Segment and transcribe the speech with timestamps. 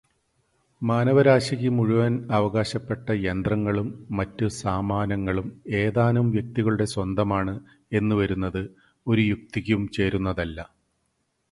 [0.81, 3.89] മാനവരാശിക്ക് മുഴുവൻ അവകാശപ്പെട്ട യന്ത്രങ്ങളും
[4.11, 5.47] മറ്റ് സാമാനങ്ങളും
[5.83, 7.55] ഏതാനും വ്യക്തികളുടെ സ്വന്തമാണ്
[7.93, 8.61] എന്നുവരുന്നത്
[9.07, 10.59] ഒരു യുക്തിക്കും ചേരുന്നതല്ല.